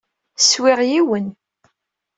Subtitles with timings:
[0.39, 1.27] Swiɣ yiwen.